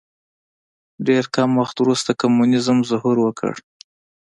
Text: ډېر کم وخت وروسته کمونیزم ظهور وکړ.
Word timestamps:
ډېر 1.07 1.23
کم 1.35 1.49
وخت 1.61 1.75
وروسته 1.79 2.11
کمونیزم 2.21 2.77
ظهور 2.89 3.15
وکړ. 3.21 3.53